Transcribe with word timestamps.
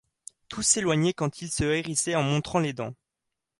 Tous 0.49 0.63
s’éloignaient 0.63 1.13
quand 1.13 1.43
il 1.43 1.51
se 1.51 1.63
hérissait 1.63 2.15
en 2.15 2.23
montrant 2.23 2.57
les 2.57 2.73
dents. 2.73 2.95